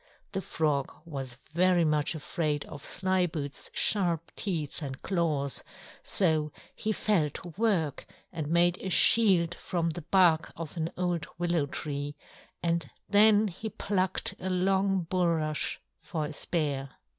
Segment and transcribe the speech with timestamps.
[0.31, 5.63] The Frog was very much afraid of Slyboots's sharp teeth and claws,
[6.01, 11.27] so he fell to work and made a shield from the bark of an old
[11.37, 12.15] willow tree,
[12.63, 16.89] and then he plucked a long bulrush for a spear.